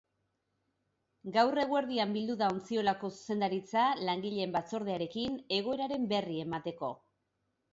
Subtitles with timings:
[1.35, 6.91] Gaur eguerdian bildu da ontziolako zuzendaritza langileen batzordearekin, egoeraren berri emateko.